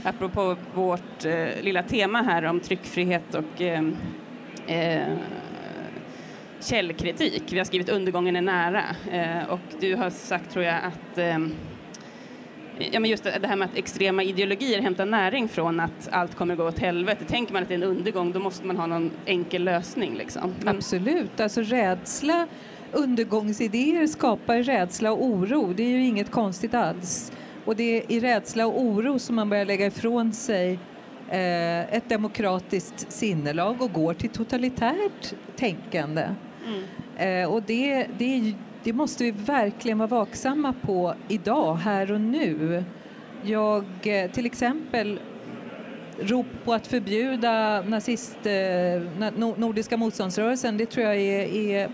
apropå 0.04 0.56
vårt 0.74 1.24
eh, 1.24 1.62
lilla 1.62 1.82
tema 1.82 2.22
här 2.22 2.44
om 2.44 2.60
tryckfrihet 2.60 3.34
och 3.34 3.60
eh, 3.60 3.84
eh, 4.66 5.16
källkritik. 6.60 7.42
Vi 7.50 7.58
har 7.58 7.64
skrivit 7.64 7.88
undergången 7.88 8.36
är 8.36 8.42
nära 8.42 8.82
eh, 9.12 9.50
och 9.50 9.60
du 9.80 9.96
har 9.96 10.10
sagt 10.10 10.50
tror 10.52 10.64
jag 10.64 10.76
att 10.84 11.18
eh, 11.18 11.38
Ja, 12.78 13.00
men 13.00 13.10
just 13.10 13.24
det 13.24 13.46
här 13.46 13.56
med 13.56 13.66
att 13.66 13.76
extrema 13.76 14.22
ideologier 14.22 14.82
hämtar 14.82 15.06
näring 15.06 15.48
från 15.48 15.80
att 15.80 16.08
allt 16.10 16.34
kommer 16.34 16.56
gå 16.56 16.68
åt 16.68 16.78
helvete. 16.78 17.24
Tänker 17.24 17.52
man 17.52 17.62
att 17.62 17.68
det 17.68 17.74
är 17.74 17.78
en 17.78 17.82
undergång, 17.82 18.32
då 18.32 18.40
måste 18.40 18.66
man 18.66 18.76
ha 18.76 18.86
någon 18.86 19.10
enkel 19.26 19.64
lösning. 19.64 20.14
Liksom. 20.14 20.54
Men... 20.60 20.76
Absolut, 20.76 21.40
alltså 21.40 21.60
rädsla, 21.60 22.46
undergångsidéer 22.92 24.06
skapar 24.06 24.62
rädsla 24.62 25.12
och 25.12 25.24
oro. 25.24 25.72
Det 25.72 25.82
är 25.82 25.88
ju 25.88 26.04
inget 26.04 26.30
konstigt 26.30 26.74
alls. 26.74 27.32
Och 27.64 27.76
det 27.76 27.98
är 27.98 28.12
i 28.12 28.20
rädsla 28.20 28.66
och 28.66 28.80
oro 28.80 29.18
som 29.18 29.36
man 29.36 29.50
börjar 29.50 29.64
lägga 29.64 29.86
ifrån 29.86 30.32
sig 30.32 30.78
eh, 31.28 31.94
ett 31.94 32.08
demokratiskt 32.08 33.12
sinnelag 33.12 33.82
och 33.82 33.92
går 33.92 34.14
till 34.14 34.30
totalitärt 34.30 35.34
tänkande. 35.56 36.28
Mm. 36.66 37.42
Eh, 37.42 37.52
och 37.52 37.62
det, 37.62 38.06
det 38.18 38.24
är 38.24 38.54
det 38.84 38.92
måste 38.92 39.24
vi 39.24 39.30
verkligen 39.30 39.98
vara 39.98 40.08
vaksamma 40.08 40.74
på 40.82 41.14
idag, 41.28 41.74
här 41.74 42.12
och 42.12 42.20
nu. 42.20 42.84
Jag, 43.42 43.84
eh, 44.02 44.30
till 44.30 44.46
exempel, 44.46 45.20
rop 46.18 46.46
på 46.64 46.72
att 46.74 46.86
förbjuda 46.86 47.82
nazist, 47.82 48.38
eh, 48.46 49.30
Nordiska 49.56 49.96
motståndsrörelsen, 49.96 50.76
det 50.76 50.86
tror 50.86 51.06
jag 51.06 51.16
är, 51.16 51.54
är, 51.54 51.90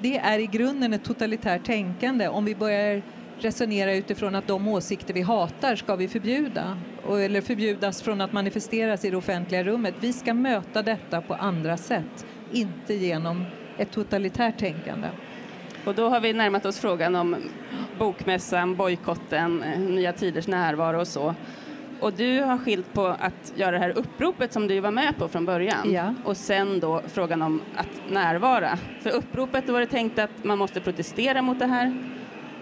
det 0.00 0.18
är 0.18 0.38
i 0.38 0.46
grunden 0.46 0.92
ett 0.92 1.04
totalitärt 1.04 1.64
tänkande. 1.64 2.28
Om 2.28 2.44
vi 2.44 2.54
börjar 2.54 3.02
resonera 3.38 3.94
utifrån 3.94 4.34
att 4.34 4.46
de 4.46 4.68
åsikter 4.68 5.14
vi 5.14 5.22
hatar 5.22 5.76
ska 5.76 5.96
vi 5.96 6.08
förbjuda 6.08 6.78
eller 7.08 7.40
förbjudas 7.40 8.02
från 8.02 8.20
att 8.20 8.32
manifesteras 8.32 9.04
i 9.04 9.10
det 9.10 9.16
offentliga 9.16 9.64
rummet. 9.64 9.94
Vi 10.00 10.12
ska 10.12 10.34
möta 10.34 10.82
detta 10.82 11.20
på 11.20 11.34
andra 11.34 11.76
sätt, 11.76 12.26
inte 12.52 12.94
genom 12.94 13.44
ett 13.78 13.90
totalitärt 13.90 14.58
tänkande. 14.58 15.08
Och 15.84 15.94
då 15.94 16.08
har 16.08 16.20
vi 16.20 16.32
närmat 16.32 16.66
oss 16.66 16.78
frågan 16.78 17.14
om 17.16 17.36
bokmässan, 17.98 18.76
bojkotten, 18.76 19.62
eh, 19.62 19.80
Nya 19.80 20.12
Tiders 20.12 20.46
närvaro 20.46 21.00
och 21.00 21.08
så. 21.08 21.34
Och 22.00 22.12
du 22.12 22.40
har 22.40 22.58
skilt 22.58 22.92
på 22.92 23.06
att 23.06 23.52
göra 23.54 23.70
det 23.70 23.78
här 23.78 23.98
uppropet 23.98 24.52
som 24.52 24.66
du 24.68 24.80
var 24.80 24.90
med 24.90 25.16
på 25.18 25.28
från 25.28 25.44
början 25.44 25.92
ja. 25.92 26.14
och 26.24 26.36
sen 26.36 26.80
då 26.80 27.02
frågan 27.06 27.42
om 27.42 27.60
att 27.76 28.10
närvara. 28.10 28.78
För 29.00 29.10
uppropet 29.10 29.68
var 29.68 29.80
det 29.80 29.86
tänkt 29.86 30.18
att 30.18 30.44
man 30.44 30.58
måste 30.58 30.80
protestera 30.80 31.42
mot 31.42 31.58
det 31.58 31.66
här 31.66 31.94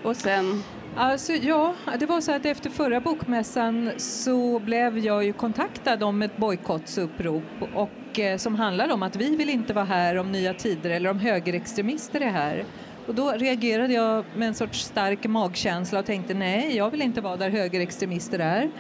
och 0.03 0.17
sen 0.17 0.63
Alltså, 0.97 1.33
ja, 1.33 1.75
det 1.99 2.07
var 2.07 2.21
så 2.21 2.33
att 2.33 2.47
efter 2.47 2.71
förra 2.71 3.01
bokmässan 3.01 3.91
så 3.97 4.59
blev 4.59 4.99
jag 4.99 5.25
ju 5.25 5.33
kontaktad 5.33 6.03
om 6.03 6.23
ett 6.23 6.37
bojkottsupprop 6.37 7.43
och, 7.75 8.19
eh, 8.19 8.37
som 8.37 8.55
handlar 8.55 8.93
om 8.93 9.03
att 9.03 9.17
vi 9.17 9.37
vill 9.37 9.51
inte 9.51 9.73
vara 9.73 9.85
här 9.85 10.17
om 10.17 10.33
Nya 10.33 10.55
Tider 10.55 10.91
eller 10.91 11.11
om 11.11 11.19
högerextremister 11.19 12.21
är 12.21 12.31
här. 12.31 12.65
Och 13.11 13.17
då 13.17 13.31
reagerade 13.31 13.93
jag 13.93 14.25
med 14.37 14.49
en 14.49 14.55
sorts 14.55 14.85
stark 14.85 15.27
magkänsla 15.27 15.99
och 15.99 16.07
tänkte 16.07 16.35
nej, 16.35 16.77
jag 16.77 16.91
vill 16.91 17.03
inte 17.03 17.21
vara 17.21 17.37
där 17.37 17.51
högerextremister 17.51 18.39
är. 18.39 18.71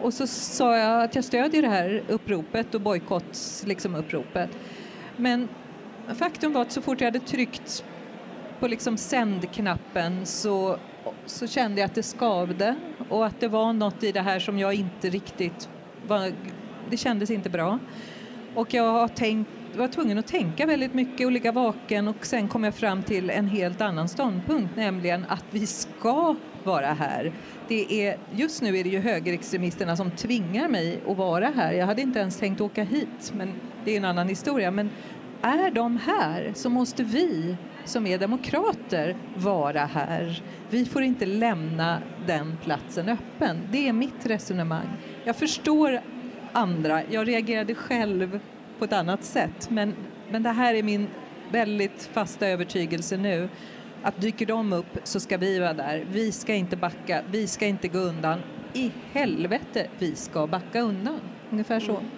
Och 0.00 0.14
så 0.14 0.26
sa 0.26 0.76
jag 0.76 1.02
att 1.04 1.14
jag 1.14 1.24
stödjer 1.24 1.62
det 1.62 1.68
här 1.68 2.02
uppropet 2.08 2.74
och 2.74 2.80
bojkotts 2.80 3.64
liksom 3.66 3.94
uppropet. 3.94 4.50
Men 5.16 5.48
faktum 6.14 6.52
var 6.52 6.62
att 6.62 6.72
så 6.72 6.82
fort 6.82 7.00
jag 7.00 7.06
hade 7.06 7.20
tryckt 7.20 7.84
på 8.60 8.68
liksom 8.68 8.96
sändknappen 8.96 10.26
så, 10.26 10.76
så 11.26 11.46
kände 11.46 11.80
jag 11.80 11.86
att 11.88 11.94
det 11.94 12.02
skavde 12.02 12.76
och 13.08 13.26
att 13.26 13.40
det 13.40 13.48
var 13.48 13.72
något 13.72 14.02
i 14.02 14.12
det 14.12 14.22
här 14.22 14.38
som 14.38 14.58
jag 14.58 14.74
inte 14.74 15.10
riktigt 15.10 15.68
var, 16.06 16.32
det 16.90 16.96
kändes 16.96 17.30
inte 17.30 17.50
bra. 17.50 17.78
Och 18.54 18.74
jag 18.74 18.92
har 18.92 19.08
tänkt, 19.08 19.50
var 19.78 19.88
tvungen 19.88 20.18
att 20.18 20.26
tänka 20.26 20.66
väldigt 20.66 20.94
mycket 20.94 21.26
och 21.26 21.32
ligga 21.32 21.52
vaken 21.52 22.08
och 22.08 22.26
sen 22.26 22.48
kom 22.48 22.64
jag 22.64 22.74
fram 22.74 23.02
till 23.02 23.30
en 23.30 23.46
helt 23.46 23.80
annan 23.80 24.08
ståndpunkt, 24.08 24.76
nämligen 24.76 25.24
att 25.28 25.44
vi 25.50 25.66
ska 25.66 26.36
vara 26.64 26.86
här. 26.86 27.32
Det 27.68 28.06
är, 28.06 28.18
just 28.32 28.62
nu 28.62 28.78
är 28.78 28.84
det 28.84 28.90
ju 28.90 28.98
högerextremisterna 28.98 29.96
som 29.96 30.10
tvingar 30.10 30.68
mig 30.68 31.00
att 31.06 31.16
vara 31.16 31.46
här. 31.48 31.72
Jag 31.72 31.86
hade 31.86 32.02
inte 32.02 32.18
ens 32.18 32.36
tänkt 32.36 32.60
åka 32.60 32.84
hit, 32.84 33.32
men 33.36 33.54
det 33.84 33.92
är 33.92 33.96
en 33.96 34.04
annan 34.04 34.28
historia. 34.28 34.70
Men 34.70 34.90
är 35.42 35.70
de 35.70 35.96
här 35.96 36.52
så 36.54 36.70
måste 36.70 37.02
vi 37.02 37.56
som 37.84 38.06
är 38.06 38.18
demokrater 38.18 39.16
vara 39.36 39.84
här. 39.84 40.42
Vi 40.70 40.84
får 40.84 41.02
inte 41.02 41.26
lämna 41.26 41.98
den 42.26 42.56
platsen 42.64 43.08
öppen. 43.08 43.58
Det 43.72 43.88
är 43.88 43.92
mitt 43.92 44.26
resonemang. 44.26 44.88
Jag 45.24 45.36
förstår 45.36 46.00
andra. 46.52 47.02
Jag 47.10 47.28
reagerade 47.28 47.74
själv 47.74 48.40
på 48.80 48.84
ett 48.84 48.92
annat 48.92 49.24
sätt. 49.24 49.70
Men, 49.70 49.94
men 50.30 50.42
det 50.42 50.50
här 50.50 50.74
är 50.74 50.82
min 50.82 51.08
väldigt 51.52 52.10
fasta 52.12 52.48
övertygelse 52.48 53.16
nu. 53.16 53.48
Att 54.02 54.20
dyker 54.20 54.46
de 54.46 54.72
upp 54.72 54.98
så 55.04 55.20
ska 55.20 55.36
vi 55.36 55.58
vara 55.58 55.72
där. 55.72 56.06
Vi 56.12 56.32
ska 56.32 56.54
inte 56.54 56.76
backa, 56.76 57.22
vi 57.30 57.46
ska 57.46 57.66
inte 57.66 57.88
gå 57.88 57.98
undan. 57.98 58.38
I 58.72 58.90
helvete, 59.12 59.86
vi 59.98 60.14
ska 60.14 60.46
backa 60.46 60.80
undan. 60.80 61.20
Ungefär 61.50 61.80
så. 61.80 61.92
Mm. 61.92 62.10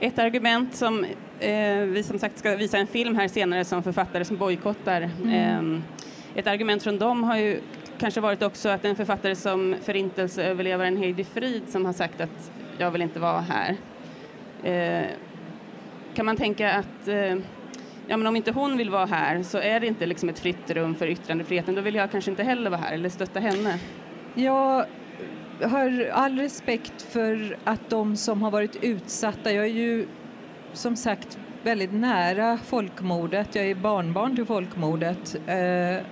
Ett 0.00 0.18
argument 0.18 0.74
som 0.74 1.04
eh, 1.40 1.78
vi 1.78 2.02
som 2.02 2.18
sagt 2.18 2.38
ska 2.38 2.56
visa 2.56 2.78
en 2.78 2.86
film 2.86 3.16
här 3.16 3.28
senare 3.28 3.64
som 3.64 3.82
författare 3.82 4.24
som 4.24 4.36
bojkottar. 4.36 5.10
Mm. 5.22 5.74
Eh, 5.74 6.38
ett 6.38 6.46
argument 6.46 6.82
från 6.82 6.98
dem 6.98 7.24
har 7.24 7.36
ju 7.36 7.60
kanske 7.98 8.20
varit 8.20 8.42
också 8.42 8.68
att 8.68 8.84
en 8.84 8.96
författare 8.96 9.36
som 9.36 9.76
förintelseöverlevaren 9.82 10.96
Heidi 10.96 11.24
Frid 11.24 11.62
som 11.68 11.86
har 11.86 11.92
sagt 11.92 12.20
att 12.20 12.52
jag 12.78 12.90
vill 12.90 13.02
inte 13.02 13.20
vara 13.20 13.40
här. 13.40 13.76
Eh, 14.62 15.06
kan 16.18 16.26
man 16.26 16.36
tänka 16.36 16.72
att 16.72 17.08
eh, 17.08 17.36
ja, 18.06 18.16
men 18.16 18.26
om 18.26 18.36
inte 18.36 18.50
hon 18.50 18.76
vill 18.76 18.90
vara 18.90 19.06
här 19.06 19.42
så 19.42 19.58
är 19.58 19.80
det 19.80 19.86
inte 19.86 20.06
liksom 20.06 20.28
ett 20.28 20.38
fritt 20.38 20.70
rum 20.70 20.94
för 20.94 21.06
yttrandefriheten. 21.06 21.74
Då 21.74 21.80
vill 21.80 21.94
jag 21.94 22.10
kanske 22.10 22.30
inte 22.30 22.42
heller 22.42 22.70
vara 22.70 22.80
här 22.80 22.94
eller 22.94 23.08
stötta 23.08 23.40
henne. 23.40 23.78
Jag 24.34 24.84
har 25.62 26.10
all 26.12 26.38
respekt 26.38 27.02
för 27.02 27.58
att 27.64 27.90
de 27.90 28.16
som 28.16 28.42
har 28.42 28.50
varit 28.50 28.84
utsatta, 28.84 29.52
jag 29.52 29.64
är 29.64 29.68
ju 29.68 30.06
som 30.72 30.96
sagt 30.96 31.38
väldigt 31.62 31.92
nära 31.92 32.58
folkmordet, 32.58 33.54
jag 33.54 33.66
är 33.66 33.74
barnbarn 33.74 34.36
till 34.36 34.46
folkmordet, 34.46 35.36
eh, 35.46 36.06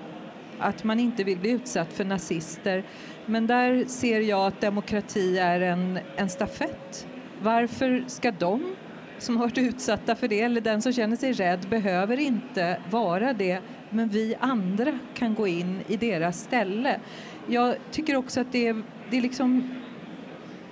att 0.59 0.85
man 0.85 1.01
inte 1.01 1.25
vill 1.25 1.39
bli 1.39 1.51
utsatt 1.51 1.93
för 1.93 2.05
nazister. 2.05 2.85
Men 3.27 3.47
där 3.47 3.85
ser 3.85 4.21
jag 4.21 4.47
att 4.47 4.61
demokrati 4.61 5.39
är 5.39 5.61
en, 5.61 5.99
en 6.17 6.29
stafett. 6.29 7.07
Varför 7.43 8.05
ska 8.07 8.31
de 8.31 8.77
som 9.19 9.37
har 9.37 9.45
varit 9.45 9.59
utsatta 9.59 10.15
för 10.15 10.29
det, 10.29 10.41
eller 10.41 10.61
den 10.61 10.83
som 10.83 10.93
känner 10.93 11.17
sig 11.17 11.33
rädd, 11.33 11.67
behöver 11.69 12.21
inte 12.21 12.81
vara 12.91 13.33
det, 13.33 13.61
men 13.91 14.09
vi 14.09 14.35
andra 14.41 14.99
kan 15.15 15.35
gå 15.35 15.47
in 15.47 15.81
i 15.89 15.97
deras 15.97 16.41
ställe. 16.41 17.01
Jag 17.47 17.77
tycker 17.91 18.17
också 18.17 18.41
att 18.41 18.53
det 18.53 18.67
är, 18.67 18.83
det 19.11 19.17
är 19.17 19.21
liksom 19.21 19.71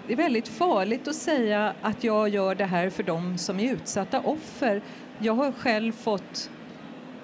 det 0.06 0.12
är 0.12 0.16
väldigt 0.16 0.48
farligt 0.48 1.08
att 1.08 1.14
säga 1.14 1.74
att 1.82 2.04
jag 2.04 2.28
gör 2.28 2.54
det 2.54 2.64
här 2.64 2.90
för 2.90 3.02
dem 3.02 3.38
som 3.38 3.60
är 3.60 3.72
utsatta 3.72 4.20
offer. 4.20 4.82
Jag 5.18 5.34
har 5.34 5.52
själv 5.52 5.92
fått 5.92 6.50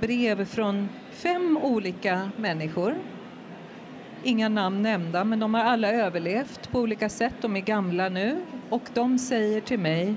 brev 0.00 0.44
från 0.44 0.88
fem 1.10 1.58
olika 1.62 2.30
människor. 2.36 2.94
Inga 4.22 4.48
namn 4.48 4.82
nämnda, 4.82 5.24
men 5.24 5.40
de 5.40 5.54
har 5.54 5.64
alla 5.64 5.92
överlevt 5.92 6.70
på 6.70 6.80
olika 6.80 7.08
sätt. 7.08 7.34
De 7.40 7.56
är 7.56 7.60
gamla 7.60 8.08
nu 8.08 8.36
och 8.68 8.82
de 8.94 9.18
säger 9.18 9.60
till 9.60 9.78
mig 9.78 10.14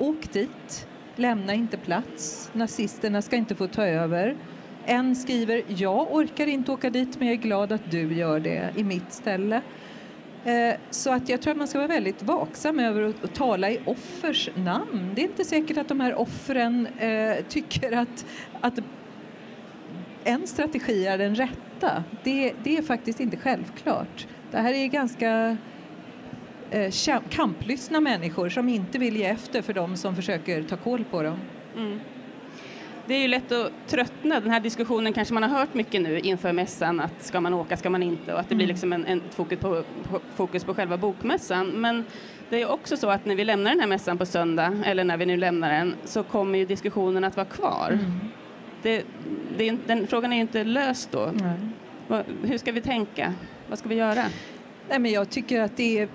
Åk 0.00 0.32
dit, 0.32 0.88
lämna 1.16 1.54
inte 1.54 1.76
plats, 1.76 2.50
nazisterna 2.52 3.22
ska 3.22 3.36
inte 3.36 3.54
få 3.54 3.66
ta 3.66 3.86
över. 3.86 4.36
En 4.84 5.16
skriver 5.16 5.62
Jag 5.66 6.14
orkar 6.14 6.46
inte 6.46 6.72
åka 6.72 6.90
dit 6.90 7.18
men 7.18 7.28
jag 7.28 7.36
är 7.36 7.42
glad 7.42 7.72
att 7.72 7.90
du 7.90 8.14
gör 8.14 8.40
det 8.40 8.70
i 8.76 8.84
mitt 8.84 9.12
ställe. 9.12 9.62
Eh, 10.44 10.74
så 10.90 11.12
att 11.12 11.28
jag 11.28 11.42
tror 11.42 11.50
att 11.50 11.56
man 11.56 11.68
ska 11.68 11.78
vara 11.78 11.88
väldigt 11.88 12.22
vaksam 12.22 12.80
över 12.80 13.02
att 13.22 13.34
tala 13.34 13.70
i 13.70 13.80
offers 13.84 14.50
namn. 14.54 15.12
Det 15.14 15.20
är 15.20 15.24
inte 15.24 15.44
säkert 15.44 15.76
att 15.76 15.88
de 15.88 16.00
här 16.00 16.14
offren 16.14 16.86
eh, 16.86 17.36
tycker 17.48 17.92
att, 17.92 18.26
att 18.60 18.78
en 20.24 20.46
strategi 20.46 21.06
är 21.06 21.18
den 21.18 21.34
rätta. 21.34 22.04
Det, 22.24 22.52
det 22.62 22.76
är 22.76 22.82
faktiskt 22.82 23.20
inte 23.20 23.36
självklart. 23.36 24.26
Det 24.50 24.58
här 24.58 24.72
är 24.72 24.86
ganska 24.86 25.56
eh, 26.70 27.20
kamplystna 27.30 28.00
människor 28.00 28.48
som 28.48 28.68
inte 28.68 28.98
vill 28.98 29.16
ge 29.16 29.24
efter 29.24 29.62
för 29.62 29.72
dem 29.72 29.96
som 29.96 30.16
försöker 30.16 30.62
ta 30.62 30.76
koll 30.76 31.04
på 31.04 31.22
dem. 31.22 31.38
Mm. 31.76 32.00
Det 33.06 33.14
är 33.14 33.22
ju 33.22 33.28
lätt 33.28 33.52
att 33.52 33.72
tröttna. 33.86 34.40
Den 34.40 34.50
här 34.50 34.60
diskussionen 34.60 35.12
kanske 35.12 35.34
man 35.34 35.42
har 35.42 35.58
hört 35.58 35.74
mycket 35.74 36.02
nu 36.02 36.20
inför 36.20 36.52
mässan 36.52 37.00
att 37.00 37.22
ska 37.22 37.40
man 37.40 37.54
åka, 37.54 37.76
ska 37.76 37.90
man 37.90 38.02
inte 38.02 38.32
och 38.34 38.40
att 38.40 38.48
det 38.48 38.54
blir 38.54 38.64
mm. 38.64 38.74
liksom 38.74 38.92
en, 38.92 39.06
en 39.06 39.22
fokus, 39.30 39.58
på, 39.58 39.82
fokus 40.34 40.64
på 40.64 40.74
själva 40.74 40.96
bokmässan. 40.96 41.66
Men 41.66 42.04
det 42.50 42.62
är 42.62 42.70
också 42.70 42.96
så 42.96 43.10
att 43.10 43.26
när 43.26 43.34
vi 43.34 43.44
lämnar 43.44 43.70
den 43.70 43.80
här 43.80 43.86
mässan 43.86 44.18
på 44.18 44.26
söndag 44.26 44.78
eller 44.84 45.04
när 45.04 45.16
vi 45.16 45.26
nu 45.26 45.36
lämnar 45.36 45.70
den 45.70 45.94
så 46.04 46.22
kommer 46.22 46.58
ju 46.58 46.66
diskussionen 46.66 47.24
att 47.24 47.36
vara 47.36 47.46
kvar. 47.46 47.88
Mm. 47.92 48.20
Det, 48.82 49.04
det, 49.58 49.76
den 49.86 50.06
frågan 50.06 50.32
är 50.32 50.36
ju 50.36 50.42
inte 50.42 50.64
löst 50.64 51.12
då. 51.12 51.32
Nej. 51.34 52.24
Hur 52.42 52.58
ska 52.58 52.72
vi 52.72 52.80
tänka? 52.80 53.34
Vad 53.68 53.78
ska 53.78 53.88
vi 53.88 53.94
göra? 53.94 54.24
Nej, 54.88 54.98
men 54.98 55.10
jag 55.10 55.30
tycker 55.30 55.60
att 55.60 55.76
det 55.76 55.98
är 55.98 56.08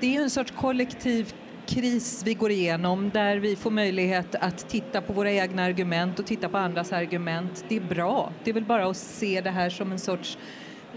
det 0.00 0.06
är 0.06 0.10
ju 0.10 0.22
en 0.22 0.30
sorts 0.30 0.52
kollektiv 0.56 1.34
kris 1.66 2.22
vi 2.24 2.34
går 2.34 2.50
igenom 2.50 3.10
där 3.14 3.36
vi 3.36 3.56
får 3.56 3.70
möjlighet 3.70 4.34
att 4.34 4.68
titta 4.68 5.00
på 5.00 5.12
våra 5.12 5.32
egna 5.32 5.62
argument 5.64 6.18
och 6.18 6.26
titta 6.26 6.48
på 6.48 6.58
andras 6.58 6.92
argument. 6.92 7.64
Det 7.68 7.76
är 7.76 7.80
bra. 7.80 8.32
Det 8.44 8.50
är 8.50 8.54
väl 8.54 8.64
bara 8.64 8.86
att 8.86 8.96
se 8.96 9.40
det 9.40 9.50
här 9.50 9.70
som 9.70 9.92
en 9.92 9.98
sorts 9.98 10.38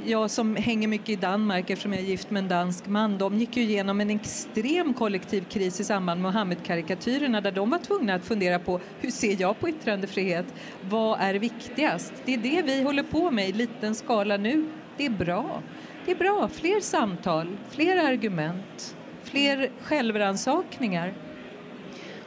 jag 0.05 0.31
som 0.31 0.55
hänger 0.55 0.87
mycket 0.87 1.09
i 1.09 1.15
Danmark 1.15 1.69
eftersom 1.69 1.93
jag 1.93 2.01
är 2.01 2.05
gift 2.05 2.29
med 2.29 2.43
en 2.43 2.49
dansk 2.49 2.87
man, 2.87 3.17
de 3.17 3.39
gick 3.39 3.57
ju 3.57 3.63
igenom 3.63 4.01
en 4.01 4.09
extrem 4.09 4.93
kollektiv 4.93 5.41
kris 5.41 5.79
i 5.79 5.83
samband 5.83 6.21
med 6.21 6.31
Mohammed-karikatyrerna 6.31 7.41
där 7.41 7.51
de 7.51 7.69
var 7.69 7.79
tvungna 7.79 8.13
att 8.13 8.25
fundera 8.25 8.59
på 8.59 8.79
hur 8.99 9.11
ser 9.11 9.41
jag 9.41 9.59
på 9.59 9.69
yttrandefrihet? 9.69 10.45
Vad 10.81 11.19
är 11.21 11.33
viktigast? 11.33 12.13
Det 12.25 12.33
är 12.33 12.37
det 12.37 12.61
vi 12.61 12.81
håller 12.81 13.03
på 13.03 13.31
med 13.31 13.49
i 13.49 13.53
liten 13.53 13.95
skala 13.95 14.37
nu. 14.37 14.65
Det 14.97 15.05
är 15.05 15.09
bra. 15.09 15.61
Det 16.07 16.13
är 16.13 16.15
bra. 16.15 16.47
Fler 16.47 16.79
samtal, 16.79 17.57
fler 17.69 17.97
argument, 17.97 18.95
fler 19.23 19.69
självransakningar. 19.81 21.13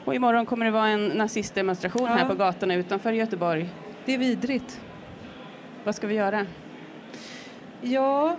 Och 0.04 0.14
imorgon 0.14 0.46
kommer 0.46 0.64
det 0.64 0.70
vara 0.70 0.88
en 0.88 1.06
nazistdemonstration 1.06 2.02
ja. 2.02 2.08
här 2.08 2.28
på 2.28 2.34
gatorna 2.34 2.75
utanför 2.75 3.12
Göteborg. 3.12 3.68
Det 4.04 4.14
är 4.14 4.18
vidrigt. 4.18 4.80
Vad 5.84 5.94
ska 5.94 6.06
vi 6.06 6.14
göra? 6.14 6.46
Ja, 7.80 8.37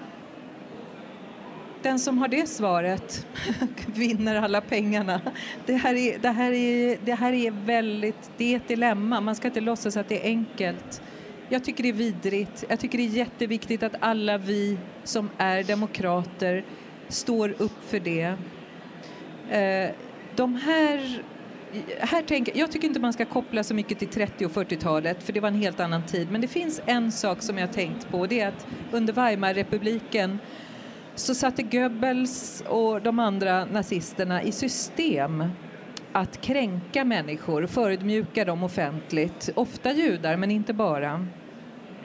den 1.81 1.99
som 1.99 2.17
har 2.17 2.27
det 2.27 2.49
svaret 2.49 3.27
vinner 3.85 4.35
alla 4.35 4.61
pengarna. 4.61 5.21
Det 5.65 5.75
här, 5.75 5.93
är, 5.93 6.19
det, 6.19 6.29
här 6.29 6.51
är, 6.51 6.97
det 7.05 7.13
här 7.13 7.33
är 7.33 7.51
väldigt, 7.51 8.31
det 8.37 8.53
är 8.53 8.57
ett 8.57 8.67
dilemma. 8.67 9.21
Man 9.21 9.35
ska 9.35 9.47
inte 9.47 9.61
låtsas 9.61 9.97
att 9.97 10.09
det 10.09 10.25
är 10.25 10.25
enkelt. 10.25 11.01
Jag 11.51 11.63
tycker 11.63 11.83
det 11.83 11.89
är 11.89 11.93
vidrigt. 11.93 12.65
Jag 12.69 12.79
tycker 12.79 12.97
det 12.97 13.03
är 13.03 13.07
jätteviktigt 13.07 13.83
att 13.83 13.95
alla 13.99 14.37
vi 14.37 14.77
som 15.03 15.29
är 15.37 15.63
demokrater 15.63 16.63
står 17.07 17.55
upp 17.57 17.89
för 17.89 17.99
det. 17.99 18.35
Eh, 19.51 19.95
de 20.35 20.55
här 20.55 21.21
här 21.99 22.21
tänker, 22.21 22.57
jag 22.57 22.71
tycker 22.71 22.87
inte 22.87 22.99
man 22.99 23.13
ska 23.13 23.25
koppla 23.25 23.63
så 23.63 23.73
mycket 23.73 23.99
till 23.99 24.07
30 24.07 24.45
och 24.45 24.51
40-talet 24.51 25.23
för 25.23 25.33
det 25.33 25.39
var 25.39 25.47
en 25.47 25.61
helt 25.61 25.79
annan 25.79 26.05
tid. 26.05 26.31
Men 26.31 26.41
det 26.41 26.47
finns 26.47 26.81
en 26.85 27.11
sak 27.11 27.41
som 27.41 27.57
jag 27.57 27.73
tänkt 27.73 28.09
på 28.09 28.27
det 28.27 28.39
är 28.39 28.47
att 28.47 28.67
under 28.91 29.13
Weimarrepubliken 29.13 30.39
så 31.15 31.35
satte 31.35 31.63
Goebbels 31.63 32.63
och 32.67 33.01
de 33.01 33.19
andra 33.19 33.65
nazisterna 33.65 34.43
i 34.43 34.51
system 34.51 35.43
att 36.11 36.41
kränka 36.41 37.05
människor, 37.05 37.67
förödmjuka 37.67 38.45
dem 38.45 38.63
offentligt, 38.63 39.49
ofta 39.55 39.91
judar 39.91 40.37
men 40.37 40.51
inte 40.51 40.73
bara. 40.73 41.27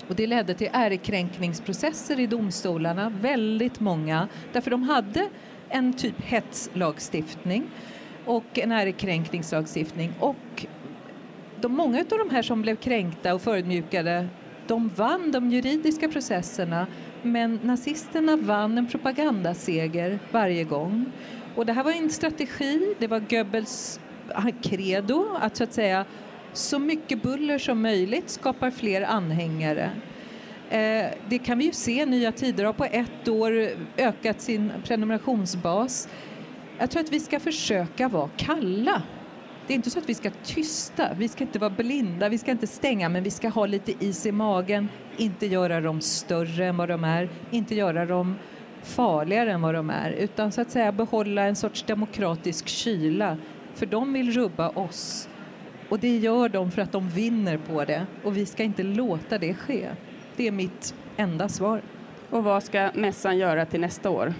Och 0.09 0.15
det 0.15 0.27
ledde 0.27 0.55
till 0.55 0.69
ärekränkningsprocesser 0.73 2.21
i 2.21 2.27
domstolarna, 2.27 3.13
väldigt 3.21 3.81
många, 3.81 4.29
därför 4.53 4.71
de 4.71 4.83
hade 4.83 5.29
en 5.69 5.93
typ 5.93 6.21
hetslagstiftning 6.21 7.67
och 8.25 8.59
en 8.59 8.73
ärekränkningslagstiftning. 8.73 10.13
Och 10.21 10.67
de, 11.61 11.73
många 11.73 11.99
av 11.99 12.19
de 12.19 12.31
här 12.31 12.43
som 12.43 12.63
blev 12.63 12.77
kränkta 12.77 13.35
och 13.35 13.43
förödmjukade 13.43 14.29
de 14.67 14.89
vann 14.89 15.31
de 15.33 15.51
juridiska 15.51 16.09
processerna 16.09 16.87
men 17.23 17.61
nazisterna 17.63 18.37
vann 18.37 18.79
en 18.79 18.87
propagandaseger 18.87 20.19
varje 20.31 20.65
gång. 20.65 21.13
Och 21.55 21.67
det 21.67 21.73
här 21.73 21.85
var 21.85 21.93
en 21.93 22.11
strategi, 22.11 22.95
det 22.99 23.07
var 23.07 23.21
Goebbels 23.21 24.01
credo 24.63 25.37
att 25.41 25.57
så 25.57 25.65
att 25.65 25.73
säga 25.73 26.05
så 26.57 26.79
mycket 26.79 27.23
buller 27.23 27.59
som 27.59 27.83
möjligt 27.83 28.31
skapar 28.31 28.71
fler 28.71 29.03
anhängare. 29.03 29.91
Eh, 30.71 31.07
det 31.29 31.39
kan 31.39 31.59
vi 31.59 31.65
ju 31.65 31.73
se, 31.73 32.07
Nya 32.07 32.33
Tider 32.33 32.65
har 32.65 32.73
på 32.73 32.85
ett 32.85 33.29
år 33.29 33.69
ökat 33.97 34.41
sin 34.41 34.73
prenumerationsbas. 34.85 36.09
Jag 36.79 36.91
tror 36.91 37.03
att 37.03 37.13
vi 37.13 37.21
ska 37.21 37.41
försöka 37.41 38.09
vara 38.09 38.31
kalla. 38.37 39.03
Det 39.67 39.73
är 39.73 39.75
inte 39.75 39.91
så 39.91 39.99
att 39.99 40.09
vi 40.09 40.15
ska 40.15 40.31
tysta, 40.45 41.15
vi 41.19 41.29
ska 41.29 41.45
inte 41.45 41.59
vara 41.59 41.71
blinda, 41.71 42.29
vi 42.29 42.39
ska 42.39 42.51
inte 42.51 42.67
stänga, 42.67 43.09
men 43.09 43.23
vi 43.23 43.31
ska 43.31 43.49
ha 43.49 43.67
lite 43.67 44.05
is 44.05 44.27
i 44.27 44.33
magen, 44.33 44.89
inte 45.17 45.47
göra 45.47 45.81
dem 45.81 46.01
större 46.01 46.67
än 46.67 46.77
vad 46.77 46.89
de 46.89 47.05
är, 47.05 47.29
inte 47.51 47.75
göra 47.75 48.07
dem 48.07 48.35
farligare 48.83 49.53
än 49.53 49.63
vad 49.63 49.75
de 49.75 49.91
är, 49.91 50.11
utan 50.11 50.53
så 50.53 50.61
att 50.61 50.71
säga 50.71 50.93
behålla 50.93 51.43
en 51.43 51.57
sorts 51.57 51.83
demokratisk 51.83 52.69
kyla, 52.69 53.37
för 53.75 53.87
de 53.87 54.13
vill 54.13 54.33
rubba 54.33 54.69
oss. 54.69 55.29
Och 55.89 55.99
det 55.99 56.17
gör 56.17 56.49
de 56.49 56.71
för 56.71 56.83
att 56.83 56.93
de 56.93 57.09
vinner 57.09 57.59
på 57.59 57.85
det 57.85 58.07
och 58.25 58.37
vi 58.37 58.47
ska 58.47 58.63
inte 58.63 58.83
låta 58.83 59.39
det 59.39 59.55
ske. 59.55 59.89
Det 60.37 60.47
är 60.47 60.53
mitt 60.53 60.95
enda 61.17 61.49
svar. 61.49 61.83
Och 62.31 62.45
vad 62.45 62.63
ska 62.63 62.91
mässan 62.95 63.39
göra 63.39 63.67
till 63.67 63.81
nästa 63.81 64.11
år? 64.11 64.35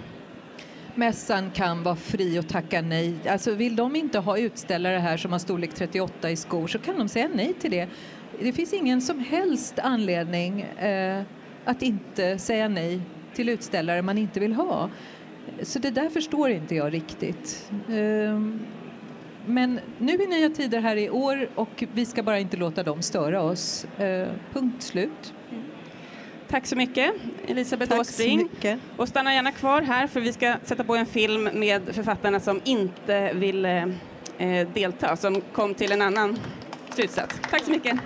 Mässan 0.95 1.51
kan 1.51 1.83
vara 1.83 1.95
fri 1.95 2.39
och 2.39 2.47
tacka 2.47 2.81
nej. 2.81 3.15
Alltså 3.29 3.51
vill 3.51 3.75
de 3.75 3.95
inte 3.95 4.19
ha 4.19 4.37
utställare 4.37 4.97
här 4.97 5.17
som 5.17 5.31
har 5.31 5.39
storlek 5.39 5.73
38 5.73 6.31
i 6.31 6.35
skor 6.35 6.67
så 6.67 6.79
kan 6.79 6.97
de 6.97 7.07
säga 7.07 7.29
nej 7.33 7.53
till 7.53 7.71
det. 7.71 7.87
Det 8.39 8.53
finns 8.53 8.73
ingen 8.73 9.01
som 9.01 9.19
helst 9.19 9.79
anledning 9.79 10.61
eh, 10.61 11.23
att 11.65 11.81
inte 11.81 12.37
säga 12.37 12.67
nej 12.67 13.01
till 13.33 13.49
utställare 13.49 14.01
man 14.01 14.17
inte 14.17 14.39
vill 14.39 14.53
ha. 14.53 14.89
Så 15.63 15.79
det 15.79 15.91
där 15.91 16.09
förstår 16.09 16.49
inte 16.49 16.75
jag 16.75 16.93
riktigt. 16.93 17.71
Eh, 17.89 18.41
men 19.47 19.79
nu 19.97 20.13
är 20.13 20.27
nya 20.27 20.49
tider 20.49 20.79
här 20.79 20.95
i 20.95 21.09
år 21.09 21.49
och 21.55 21.83
vi 21.93 22.05
ska 22.05 22.23
bara 22.23 22.39
inte 22.39 22.57
låta 22.57 22.83
dem 22.83 23.01
störa 23.01 23.41
oss. 23.41 23.85
Eh, 23.97 24.27
punkt 24.53 24.83
slut. 24.83 25.33
Tack 26.47 26.65
så 26.65 26.75
mycket, 26.75 27.13
Elisabeth 27.47 27.91
Tack 27.91 28.01
Åsbring. 28.01 28.49
Och 28.97 29.07
stanna 29.07 29.33
gärna 29.33 29.51
kvar 29.51 29.81
här 29.81 30.07
för 30.07 30.21
vi 30.21 30.33
ska 30.33 30.55
sätta 30.63 30.83
på 30.83 30.95
en 30.95 31.05
film 31.05 31.49
med 31.53 31.81
författarna 31.95 32.39
som 32.39 32.61
inte 32.63 33.33
ville 33.33 33.93
eh, 34.37 34.67
delta, 34.73 35.15
som 35.15 35.41
kom 35.41 35.73
till 35.73 35.91
en 35.91 36.01
annan 36.01 36.39
slutsats. 36.89 37.39
Tack 37.49 37.63
så 37.63 37.71
mycket. 37.71 37.99